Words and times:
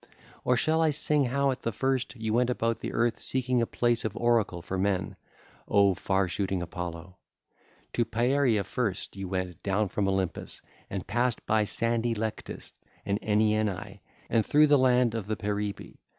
Or 0.43 0.57
shall 0.57 0.81
I 0.81 0.89
sing 0.89 1.25
how 1.25 1.51
at 1.51 1.61
the 1.61 1.71
first 1.71 2.15
you 2.15 2.33
went 2.33 2.49
about 2.49 2.79
the 2.79 2.91
earth 2.91 3.19
seeking 3.19 3.61
a 3.61 3.67
place 3.67 4.03
of 4.03 4.17
oracle 4.17 4.63
for 4.63 4.75
men, 4.75 5.15
O 5.67 5.93
far 5.93 6.27
shooting 6.27 6.59
Apollo? 6.63 7.17
To 7.93 8.03
Pieria 8.03 8.63
first 8.63 9.15
you 9.15 9.27
went 9.27 9.61
down 9.61 9.89
from 9.89 10.07
Olympus 10.07 10.59
and 10.89 11.05
passed 11.05 11.45
by 11.45 11.65
sandy 11.65 12.15
Lectus 12.15 12.73
and 13.05 13.19
Enienae 13.21 13.99
and 14.27 14.43
through 14.43 14.65
the 14.65 14.79
land 14.79 15.13
of 15.13 15.27
the 15.27 15.35
Perrhaebi. 15.35 15.99